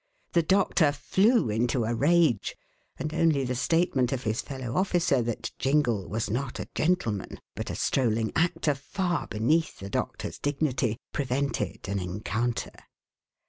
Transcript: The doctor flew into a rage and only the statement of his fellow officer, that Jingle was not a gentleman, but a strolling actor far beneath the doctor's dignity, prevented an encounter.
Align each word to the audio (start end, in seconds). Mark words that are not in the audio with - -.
The 0.33 0.41
doctor 0.41 0.91
flew 0.91 1.51
into 1.51 1.83
a 1.85 1.93
rage 1.93 2.55
and 2.97 3.13
only 3.13 3.43
the 3.43 3.53
statement 3.53 4.11
of 4.11 4.23
his 4.23 4.41
fellow 4.41 4.75
officer, 4.75 5.21
that 5.21 5.51
Jingle 5.59 6.09
was 6.09 6.27
not 6.27 6.59
a 6.59 6.67
gentleman, 6.73 7.39
but 7.55 7.69
a 7.69 7.75
strolling 7.75 8.31
actor 8.35 8.73
far 8.73 9.27
beneath 9.27 9.77
the 9.77 9.91
doctor's 9.91 10.39
dignity, 10.39 10.97
prevented 11.13 11.87
an 11.87 11.99
encounter. 11.99 12.71